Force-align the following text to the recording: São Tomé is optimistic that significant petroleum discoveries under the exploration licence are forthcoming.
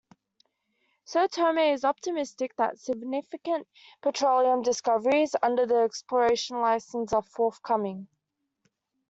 São 1.05 1.29
Tomé 1.29 1.73
is 1.75 1.83
optimistic 1.85 2.55
that 2.55 2.79
significant 2.79 3.67
petroleum 4.01 4.63
discoveries 4.63 5.35
under 5.43 5.67
the 5.67 5.81
exploration 5.83 6.59
licence 6.59 7.13
are 7.13 7.21
forthcoming. 7.21 8.07